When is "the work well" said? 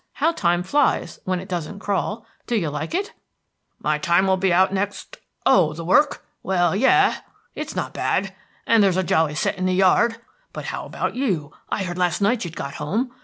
5.73-6.75